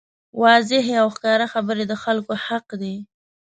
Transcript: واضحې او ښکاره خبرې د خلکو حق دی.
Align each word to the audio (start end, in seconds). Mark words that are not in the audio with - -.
واضحې 0.41 0.93
او 1.03 1.07
ښکاره 1.15 1.47
خبرې 1.53 1.83
د 1.87 1.93
خلکو 2.03 2.33
حق 2.45 2.67
دی. 2.81 2.95